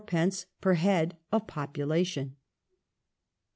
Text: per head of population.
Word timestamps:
per 0.61 0.73
head 0.73 1.15
of 1.31 1.45
population. 1.45 2.35